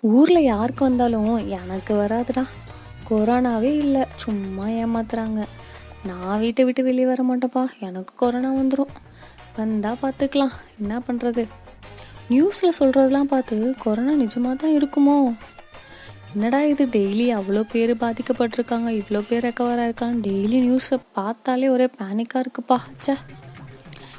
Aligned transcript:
ஊரில் 0.00 0.42
யாருக்கு 0.42 0.84
வந்தாலும் 0.84 1.48
எனக்கு 1.48 1.94
வராதுடா. 1.94 2.44
கொரோனாவே 3.10 3.76
இல்லை. 3.76 4.04
சும்மா 4.16 4.66
ஏமாத்துறாங்க. 4.66 5.44
நான் 6.04 6.38
வீட்டை 6.38 6.64
விட்டு 6.64 6.82
வெளியே 6.82 7.06
வர 7.06 7.24
மாட்டேப்பா 7.24 7.66
எனக்கு 7.80 8.14
கொரோனா 8.14 8.52
வந்துடும் 8.52 8.94
வந்தால் 9.56 9.96
பார்த்துக்கலாம் 10.02 10.50
என்ன 10.80 11.02
பண்ணுறது 11.06 11.46
நியூஸில் 12.30 12.76
சொல்கிறதெல்லாம் 12.78 13.22
பார்த்து 13.22 13.74
கொரோனா 13.82 14.24
நிஜமாக 14.24 14.56
தான் 14.56 14.78
இருக்குமோ? 14.78 15.34
என்னடா 16.34 16.62
இது? 16.62 16.86
டெய்லி 16.86 17.26
அவ்வளோ 17.38 17.62
பேர் 17.72 17.96
பாதிக்கப்பட்டிருக்காங்க. 17.96 19.00
இவ்வளோ 19.00 19.24
பேர் 19.28 19.44
ரெக்கவர் 19.44 19.80
ஆயிருக்காங்க. 19.84 20.20
டெய்லி 20.28 20.58
நியூஸை 20.66 20.98
பார்த்தாலே 21.12 21.68
ஒரே 21.68 21.88
பேனிக்காக 21.98 22.44
இருக்குப்பா. 22.44 22.78
ச்சே. 23.06 23.16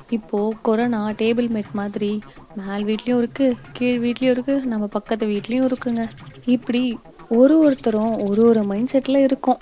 இப்போது 0.09 0.57
கொரோனா 0.61 1.09
டேபிள் 1.09 1.47
மேட் 1.47 1.71
மாதிரி 1.73 2.21
மேல் 2.55 2.85
வீட்லேயும் 2.85 3.21
இருக்குது 3.23 3.57
கீழ் 3.73 3.99
வீட்லேயும் 4.03 4.35
இருக்குது 4.37 4.63
நம்ம 4.63 4.87
பக்கத்து 4.87 5.25
வீட்லேயும் 5.25 5.67
இருக்குங்க. 5.69 6.09
இப்படி 6.45 6.99
ஒரு 7.29 7.59
ஒருத்தரும் 7.59 8.29
ஒரு 8.29 8.45
ஒரு 8.45 8.63
மைண்ட் 8.63 8.91
செட்டில் 8.91 9.17
இருக்கும். 9.17 9.59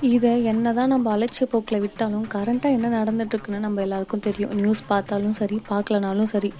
இதை 0.00 0.44
என்ன 0.44 0.72
தான் 0.72 0.88
நம்ம 0.88 1.18
அலட்சிய 1.18 1.44
போக்கில் 1.50 1.80
விட்டாலும் 1.80 2.26
கரண்ட்டாக 2.34 2.76
என்ன 2.76 3.04
நடந்துட்டுருக்குன்னு 3.04 3.58
நம்ம 3.58 3.80
எல்லாருக்கும் 3.80 4.20
தெரியும். 4.20 4.54
நியூஸ் 4.54 4.82
பார்த்தாலும் 4.86 5.32
சரி 5.32 5.60
பார்க்கலனாலும் 5.68 6.30
சரி. 6.34 6.52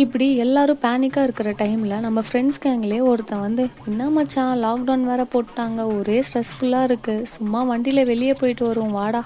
இப்படி 0.00 0.26
எல்லாரும் 0.36 0.80
பேனிக்காக 0.82 1.22
இருக்கிற 1.22 1.50
டைமில் 1.50 1.94
நம்ம 1.98 2.20
ஃப்ரெண்ட்ஸ் 2.20 2.60
கேங்லேயே 2.64 3.02
ஒருத்தன் 3.02 3.40
வந்து 3.40 3.64
என்ன 3.86 4.10
மச்சான் 4.10 4.62
லாக்டவுன் 4.64 5.04
வேற 5.10 5.26
போட்டாங்க 5.34 5.98
ஒரே 5.98 6.22
ஸ்ட்ரெஸ்ஃபுல்லாக 6.26 6.88
இருக்குது 6.88 7.22
சும்மா 7.22 7.62
வண்டியில் 7.62 8.04
வெளியே 8.04 8.32
போயிட்டு 8.32 8.66
வருவோம் 8.66 8.90
வாடா. 8.90 9.22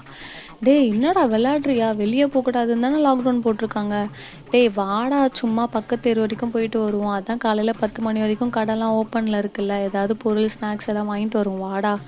டேய் 0.63 0.87
என்னடா 0.89 1.23
விளையாடுறியா? 1.25 1.95
வெளியே 1.95 2.25
போகக்கூடாதுன்னு 2.25 2.85
தானே 2.85 2.99
லாக்டவுன் 3.05 3.41
போட்டிருக்காங்க. 3.45 3.95
டேய் 4.51 4.69
வாடா 4.75 5.29
சும்மா 5.31 5.67
பக்கத்து 5.67 6.05
தெரு 6.09 6.19
வரைக்கும் 6.19 6.51
போயிட்டு 6.51 6.79
வருவோம். 6.83 7.13
அதான் 7.17 7.37
காலையில் 7.37 7.79
பத்து 7.79 8.01
மணி 8.01 8.19
வரைக்கும் 8.19 8.55
கடைலாம் 8.57 8.95
ஓப்பனில் 9.01 9.41
இருக்குல்ல. 9.41 9.77
ஏதாவது 9.89 10.15
பொருள் 10.15 10.49
ஸ்நாக்ஸ் 10.55 10.91
எல்லாம் 10.93 11.11
வாங்கிட்டு 11.11 11.39
வருவோம். 11.41 11.59
வாடா. 11.59 11.99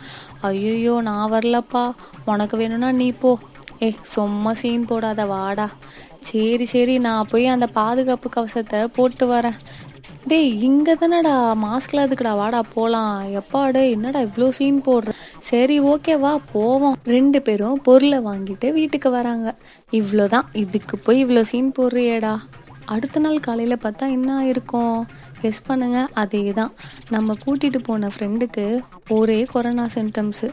ஐயோ 0.42 1.02
நான் 1.02 1.32
வரலப்பா. 1.32 1.92
உனக்கு 2.26 2.58
வேணும்னா 2.58 2.92
நீ 2.92 3.12
போ. 3.12 3.40
ஏ 3.84 3.90
சும்மா 4.14 4.52
சீன் 4.54 4.86
போடாத 4.86 5.26
வாடா. 5.26 5.68
சரி 6.20 6.66
சரி 6.66 6.96
நான் 6.98 7.30
போய் 7.32 7.46
அந்த 7.56 7.68
பாதுகாப்பு 7.68 8.30
கவசத்தை 8.30 8.80
போட்டு 8.98 9.26
வரேன். 9.28 9.60
டேய் 10.30 10.50
இங்கே 10.68 10.94
தானடா 10.94 11.34
மாஸ்க்ல 11.64 12.04
எதுக்குடா? 12.06 12.34
வாடா 12.36 12.62
போகலாம் 12.74 13.34
எப்பாடு 13.40 13.82
என்னடா 13.92 14.20
இவ்வளோ 14.20 14.48
சீன் 14.50 14.80
போடுற? 14.88 15.14
சரி 15.50 15.80
ஓகே 15.92 16.14
வா 16.20 16.34
போவோம். 16.54 16.98
ரெண்டு 17.16 17.42
பேரும் 17.42 17.82
பொருளை 17.82 18.20
வாங்கிட்டு 18.20 18.70
வீட்டுக்கு 18.72 19.12
வராங்க. 19.12 19.56
இவ்வளோதான் 19.92 20.50
இதுக்கு 20.64 20.98
போய் 20.98 21.24
இவ்வளோ 21.26 21.44
சீன் 21.52 21.76
போடுறியேடா. 21.80 22.34
அடுத்த 22.94 23.20
நாள் 23.24 23.46
காலையில் 23.48 23.84
பார்த்தா 23.84 24.06
என்ன 24.18 24.30
ஆயிருக்கும்? 24.42 24.98
கெஸ் 25.42 25.60
பண்ணுங்க. 25.68 25.98
அதே 26.22 26.42
தான் 26.60 26.72
நம்ம 27.16 27.36
கூட்டிகிட்டு 27.44 27.80
போன 27.88 28.10
ஃப்ரெண்டுக்கு 28.14 28.66
ஒரே 29.18 29.38
கொரோனா 29.52 29.86
சிம்டம்ஸு 29.96 30.48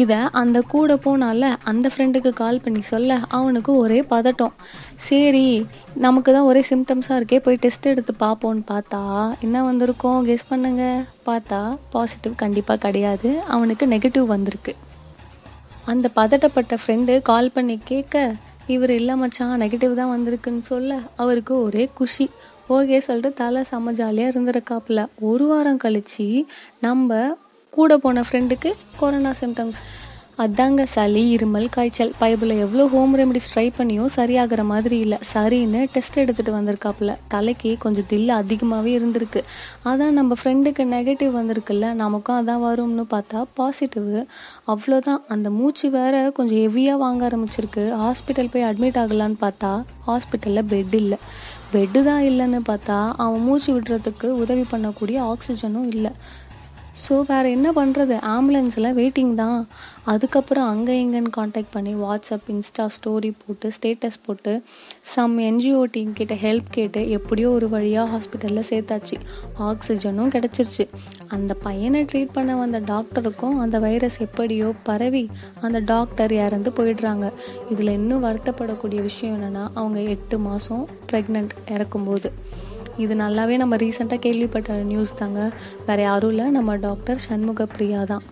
இதை 0.00 0.18
அந்த 0.40 0.58
கூட 0.74 0.94
போனால 1.06 1.48
அந்த 1.70 1.86
ஃப்ரெண்டுக்கு 1.94 2.30
கால் 2.42 2.60
பண்ணி 2.64 2.82
சொல்ல 2.90 3.18
அவனுக்கு 3.38 3.72
ஒரே 3.84 3.98
பதட்டம். 4.12 4.54
சரி 5.08 5.48
நமக்கு 6.06 6.32
தான் 6.36 6.48
ஒரே 6.50 6.62
சிம்டம்ஸாக 6.70 7.18
இருக்கே 7.20 7.40
போய் 7.46 7.60
டெஸ்ட் 7.64 7.90
எடுத்து 7.92 8.14
பார்ப்போன்னு 8.24 8.64
பார்த்தா 8.72 9.02
என்ன 9.46 9.64
வந்திருக்கோம்? 9.70 10.22
கெஸ் 10.30 10.48
பண்ணுங்க. 10.52 10.84
பார்த்தா 11.28 11.60
பாசிட்டிவ் 11.96 12.40
கண்டிப்பாக 12.44 12.82
கிடையாது. 12.86 13.30
அவனுக்கு 13.56 13.86
நெகட்டிவ் 13.94 14.26
வந்திருக்கு. 14.36 14.74
அந்த 15.92 16.08
பதட்டப்பட்ட 16.16 16.74
ஃப்ரெண்டு 16.80 17.12
கால் 17.30 17.54
பண்ணி 17.54 17.76
கேட்க 17.84 18.16
இவர் 18.66 18.90
இல்லை 18.90 19.16
மச்சான் 19.16 19.60
நெகட்டிவ் 19.60 19.94
தான் 19.94 20.12
வந்திருக்குன்னு 20.12 20.60
சொல்ல 20.60 20.98
அவருக்கு 21.16 21.62
ஒரே 21.62 21.88
குஷி. 21.94 22.30
ஓகே 22.68 22.98
சொல்லிட்டு 22.98 23.34
தலை 23.34 23.62
செம்ம 23.70 23.92
ஜாலியாக 23.92 24.32
இருந்திருக்காப்புல. 24.32 25.06
ஒரு 25.20 25.46
வாரம் 25.46 25.76
கழித்து 25.76 26.46
நம்ம 26.80 27.36
கூட 27.70 27.98
போன 27.98 28.20
ஃப்ரெண்டுக்கு 28.20 28.72
கொரோனா 28.96 29.32
சிம்டம்ஸ் 29.40 29.80
அதாங்க 30.38 30.82
சளி 30.82 31.36
இருமல் 31.36 31.66
காய்ச்சல். 31.70 32.12
பைபிளில் 32.20 32.60
எவ்வளோ 32.64 32.86
ஹோம் 32.88 33.16
ரெமெடிஸ் 33.18 33.48
ட்ரை 33.54 33.64
பண்ணியும் 33.78 34.12
சரியாகிற 34.16 34.64
மாதிரி 34.64 34.98
இல்லை. 34.98 35.18
சரின்னு 35.34 35.80
டெஸ்ட் 35.92 36.18
எடுத்துகிட்டு 36.20 36.52
வந்திருக்காப்புல. 36.58 37.16
தலைக்கு 37.28 37.76
கொஞ்சம் 37.78 38.04
தில்லு 38.10 38.28
அதிகமாகவே 38.28 38.98
இருந்திருக்கு. 38.98 39.40
அதான் 39.84 40.16
நம்ம 40.18 40.34
ஃப்ரெண்டுக்கு 40.42 40.84
நெகட்டிவ் 40.94 41.32
வந்திருக்குல்ல. 41.38 41.92
நமக்கும் 41.92 42.38
அதான் 42.40 42.64
வரும்னு 42.68 43.04
பார்த்தா 43.14 43.44
பாசிட்டிவ் 43.54 44.10
அவ்வளோதான் 44.66 45.22
அந்த 45.28 45.50
மூச்சு 45.50 45.90
வேற 45.90 46.30
கொஞ்சம் 46.34 46.58
ஹெவியாக 46.58 46.96
வாங்க 46.96 47.28
ஆரம்பிச்சிருக்கு. 47.28 47.84
ஹாஸ்பிட்டல் 48.04 48.52
போய் 48.52 48.68
அட்மிட் 48.70 49.00
ஆகலான்னு 49.04 49.36
பார்த்தா 49.46 49.72
ஹாஸ்பிட்டலில் 50.06 50.70
பெட் 50.74 50.94
இல்லை. 50.94 51.18
பெட்டு 51.74 52.02
தான் 52.02 52.22
இல்லைன்னு 52.22 52.60
பார்த்தா 52.70 53.12
அவன் 53.16 53.40
மூச்சு 53.40 53.80
விடுறதுக்கு 53.80 54.26
உதவி 54.26 54.64
பண்ணக்கூடிய 54.72 55.18
ஆக்சிஜனும் 55.32 55.86
இல்லை. 55.86 56.10
ஸோ 57.02 57.14
வேறு 57.28 57.48
என்ன 57.56 57.68
பண்ணுறது 57.78 58.14
ஆம்புலன்ஸில் 58.32 58.88
வெயிட்டிங் 58.98 59.34
தான். 59.34 59.60
அதுக்கப்புறம் 60.12 60.68
அங்கே 60.72 60.94
இங்கேன்னு 61.02 61.30
காண்டாக்ட் 61.36 61.72
பண்ணி 61.74 61.92
வாட்ஸ்அப் 62.02 62.48
இன்ஸ்டா 62.54 62.84
ஸ்டோரி 62.96 63.30
போட்டு 63.42 63.68
ஸ்டேட்டஸ் 63.76 64.18
போட்டு 64.26 64.52
சம் 65.14 65.34
என்ஜிஓ 65.48 65.82
டீம் 65.94 66.12
கிட்ட 66.18 66.34
ஹெல்ப் 66.44 66.68
கேட்டு 66.76 67.02
எப்படியோ 67.18 67.50
ஒரு 67.50 67.68
வழியாக 67.74 68.06
ஹாஸ்பிட்டலில் 68.14 68.68
சேர்த்தாச்சு. 68.70 69.18
ஆக்சிஜனும் 69.68 70.32
கிடச்சிருச்சு. 70.36 70.86
அந்த 71.36 71.54
பையனை 71.66 72.02
ட்ரீட் 72.12 72.34
பண்ண 72.36 72.56
வந்த 72.62 72.80
டாக்டருக்கும் 72.92 73.56
அந்த 73.64 73.78
வைரஸ் 73.86 74.18
எப்படியோ 74.26 74.70
பரவி 74.88 75.24
அந்த 75.60 75.80
டாக்டர் 75.92 76.34
இறந்து 76.46 76.72
போயிடுறாங்க. 76.78 77.28
இதில் 77.74 77.96
இன்னும் 77.98 78.24
வருத்தப்படக்கூடிய 78.28 79.00
விஷயம் 79.10 79.36
என்னென்னா 79.36 79.64
அவங்க 79.74 80.00
எட்டு 80.16 80.38
மாதம் 80.48 80.84
ப்ரெக்னென்ட் 81.12 81.54
இறக்கும்போது. 81.76 82.30
இது 82.98 83.14
நல்லாவே 83.14 83.56
நம்ம 83.56 83.76
ரீசெண்டாக 83.76 84.14
கேள்விப்பட்ட 84.14 84.72
நியூஸ் 84.72 85.14
தாங்க. 85.14 85.52
வேறு 85.86 86.02
யாரும் 86.02 86.30
இல்லை. 86.30 86.46
நம்ம 86.50 86.76
டாக்டர் 86.76 87.18
சண்முக 87.18 87.66
பிரியா 87.66 88.04
தான். 88.04 88.22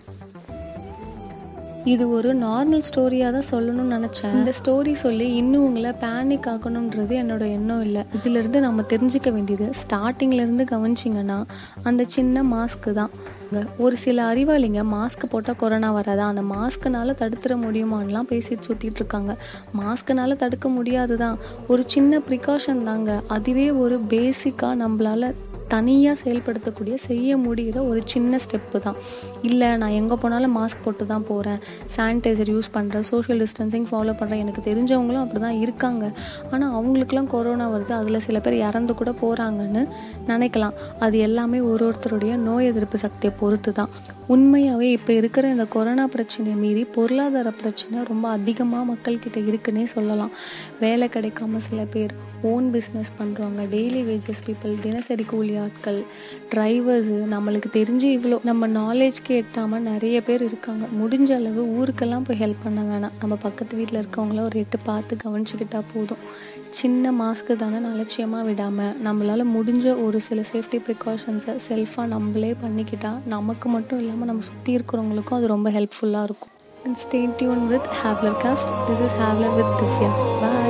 இது 1.83 2.11
ஒரு 2.11 2.35
நார்மல் 2.35 2.83
ஸ்டோரியாக 2.87 3.31
தான் 3.31 3.49
சொல்லணும்னு 3.51 3.93
நினச்சேன். 3.97 4.33
இந்த 4.33 4.53
ஸ்டோரி 4.59 4.91
சொல்லி 4.91 5.35
இன்னும் 5.35 5.63
உங்களை 5.63 5.91
பேனிக் 5.91 6.47
ஆக்கணுன்றது 6.47 7.13
என்னோட 7.21 7.51
எண்ணம் 7.51 7.81
இல்லை. 7.81 8.03
இதிலிருந்து 8.17 8.59
நம்ம 8.59 8.81
தெரிஞ்சுக்க 8.81 9.31
வேண்டியது 9.31 9.71
ஸ்டார்டிங்லேருந்து 9.81 10.65
கவனிச்சிங்கன்னா 10.71 11.45
அந்த 11.83 12.03
சின்ன 12.07 12.43
மாஸ்க்கு 12.43 12.93
தான். 12.93 13.09
ஒரு 13.77 13.97
சில 13.97 14.33
அறிவாளிங்க 14.33 14.81
மாஸ்க் 14.95 15.31
போட்டால் 15.31 15.55
கொரோனா 15.55 15.91
வராதா? 15.91 16.25
அந்த 16.25 16.41
மாஸ்க்குனால 16.41 17.15
தடுத்துட 17.21 17.55
முடியுமான்லாம் 17.65 18.29
பேசிட்டு 18.33 18.67
சுற்றிட்டு 18.67 19.01
இருக்காங்க. 19.03 19.37
மாஸ்க்குனால 19.79 20.37
தடுக்க 20.37 20.69
முடியாது 20.69 21.17
தான் 21.17 21.37
ஒரு 21.67 21.83
சின்ன 21.87 22.21
ப்ரிகாஷன் 22.29 22.83
தாங்க. 22.83 23.21
அதுவே 23.27 23.71
ஒரு 23.71 23.99
பேசிக்காக 24.09 24.75
நம்மளால 24.83 25.33
தனியாக 25.73 26.15
செயல்படுத்தக்கூடிய 26.23 26.95
செய்ய 27.07 27.37
முடிகிற 27.45 27.77
ஒரு 27.89 28.01
சின்ன 28.13 28.39
ஸ்டெப்பு 28.43 28.79
தான். 28.85 28.97
இல்லை 29.49 29.69
நான் 29.81 29.95
எங்கே 29.99 30.15
போனாலும் 30.21 30.55
மாஸ்க் 30.57 30.83
போட்டு 30.85 31.03
தான் 31.11 31.25
போகிறேன் 31.29 31.59
சானிடைசர் 31.95 32.51
யூஸ் 32.55 32.69
பண்ணுறேன் 32.77 33.05
சோஷியல் 33.11 33.41
டிஸ்டன்சிங் 33.43 33.87
ஃபாலோ 33.91 34.13
பண்ணுறேன் 34.19 34.41
எனக்கு 34.43 34.61
தெரிஞ்சவங்களும் 34.69 35.23
அப்படி 35.23 35.41
தான் 35.47 35.59
இருக்காங்க. 35.65 36.05
ஆனால் 36.51 36.73
அவங்களுக்குலாம் 36.77 37.29
கொரோனா 37.35 37.67
வருது. 37.73 37.93
அதில் 37.99 38.23
சில 38.27 38.39
பேர் 38.45 38.57
இறந்து 38.69 38.95
கூட 39.01 39.13
போகிறாங்கன்னு 39.23 39.83
நினைக்கலாம். 40.31 40.77
அது 41.05 41.17
எல்லாமே 41.27 41.61
ஒரு 41.71 41.85
ஒருத்தருடைய 41.89 42.33
நோய் 42.47 42.69
எதிர்ப்பு 42.71 42.99
சக்தியை 43.05 43.33
பொறுத்து 43.43 43.73
தான் 43.79 43.93
உண்மையாகவே 44.33 44.89
இப்போ 44.97 45.11
இருக்கிற 45.19 45.45
இந்த 45.53 45.65
கொரோனா 45.75 46.03
பிரச்சனையை 46.13 46.57
மீறி 46.63 46.83
பொருளாதார 46.97 47.49
பிரச்சனை 47.61 48.03
ரொம்ப 48.11 48.25
அதிகமாக 48.37 48.89
மக்கள்கிட்ட 48.91 49.39
இருக்குன்னே 49.49 49.85
சொல்லலாம். 49.95 50.35
வேலை 50.83 51.07
கிடைக்காம 51.15 51.63
சில 51.69 51.81
பேர். 51.95 52.13
ஓன் 52.49 52.67
பிஸ்னஸ் 52.73 53.11
பண்ணுறவங்க 53.19 53.63
டெய்லி 53.73 54.01
வேஜஸ் 54.09 54.41
பீப்புள் 54.47 54.73
தினசரி 54.81 55.23
கூலி 55.23 55.55
ஆட்கள் 55.55 56.03
டிரைவர்ஸு 56.53 57.17
நம்மளுக்கு 57.33 57.69
தெரிஞ்சு 57.73 58.07
இவ்வளோ 58.17 58.37
நம்ம 58.43 58.67
நாலேஜ்க்கு 58.67 59.33
எட்டாமல் 59.41 59.85
நிறைய 59.91 60.21
பேர் 60.21 60.43
இருக்காங்க. 60.43 60.85
முடிஞ்ச 61.01 61.29
அளவு 61.35 61.63
ஊருக்கெல்லாம் 61.79 62.25
போய் 62.27 62.39
ஹெல்ப் 62.39 62.63
பண்ண 62.63 62.81
வேணாம். 62.81 63.15
நம்ம 63.19 63.35
பக்கத்து 63.35 63.77
வீட்டில் 63.77 63.99
இருக்கவங்கள 64.03 64.41
ஒரு 64.41 64.59
எட்டு 64.59 64.79
பார்த்து 64.83 65.17
கவனிச்சுக்கிட்டா 65.23 65.81
போதும். 65.93 66.23
சின்ன 66.69 67.11
மாஸ்க்கு 67.11 67.55
தானே 67.55 67.79
அலட்சியமாக 67.91 68.43
விடாமல் 68.43 68.95
நம்மளால் 69.07 69.45
முடிஞ்ச 69.57 70.03
ஒரு 70.05 70.21
சில 70.21 70.41
சேஃப்டி 70.51 70.79
ப்ரிகாஷன்ஸை 70.87 71.55
செல்ஃபாக 71.67 72.05
நம்மளே 72.05 72.55
பண்ணிக்கிட்டால் 72.63 73.19
நமக்கு 73.25 73.69
மட்டும் 73.69 73.99
இல்லாமல் 73.99 74.29
நம்ம 74.31 74.41
சுற்றி 74.41 74.75
இருக்கிறவங்களுக்கும் 74.77 75.39
அது 75.39 75.47
ரொம்ப 75.47 75.69
ஹெல்ப்ஃபுல்லாக 75.69 76.23
இருக்கும். 76.23 76.53
And 76.85 76.97
stay 77.03 77.21
tune 77.37 77.67
with 77.67 77.89
ஹேவ்லர் 78.01 78.37
cost 78.45 78.71
this 78.87 79.03
is 79.07 79.17
ஹேவ்லர் 79.23 79.55
with 79.59 79.73
Divya 79.81 80.11
bye 80.43 80.69